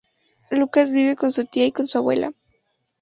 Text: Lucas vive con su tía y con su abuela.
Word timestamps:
Lucas 0.49 0.89
vive 0.91 1.15
con 1.15 1.31
su 1.31 1.45
tía 1.45 1.67
y 1.67 1.71
con 1.71 1.87
su 1.87 1.99
abuela. 1.99 2.33